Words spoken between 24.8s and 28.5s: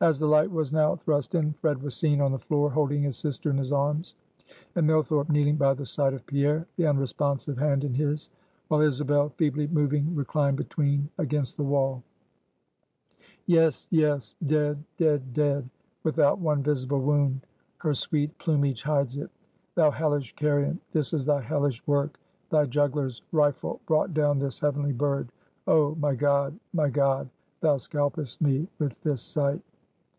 bird! Oh, my God, my God! Thou scalpest